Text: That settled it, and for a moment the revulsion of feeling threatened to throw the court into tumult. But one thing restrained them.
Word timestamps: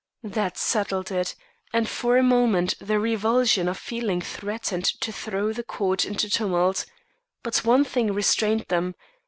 That 0.23 0.57
settled 0.57 1.11
it, 1.11 1.35
and 1.71 1.87
for 1.87 2.17
a 2.17 2.23
moment 2.23 2.73
the 2.81 2.97
revulsion 2.99 3.69
of 3.69 3.77
feeling 3.77 4.19
threatened 4.19 4.85
to 4.99 5.11
throw 5.13 5.53
the 5.53 5.61
court 5.61 6.05
into 6.05 6.27
tumult. 6.27 6.87
But 7.43 7.57
one 7.63 7.83
thing 7.83 8.11
restrained 8.11 8.65
them. 8.69 8.95